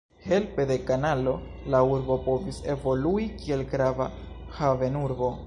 Helpe 0.27 0.63
de 0.69 0.77
kanalo 0.87 1.33
la 1.73 1.81
urbo 1.97 2.17
povis 2.29 2.63
evolui 2.77 3.29
kiel 3.43 3.65
grava 3.75 4.11
havenurbo. 4.59 5.33